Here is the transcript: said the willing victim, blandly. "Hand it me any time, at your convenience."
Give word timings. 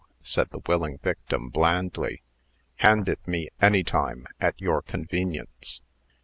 said 0.23 0.49
the 0.49 0.61
willing 0.65 0.97
victim, 1.03 1.47
blandly. 1.49 2.23
"Hand 2.77 3.07
it 3.07 3.19
me 3.27 3.49
any 3.61 3.83
time, 3.83 4.25
at 4.39 4.59
your 4.59 4.81
convenience." 4.81 5.81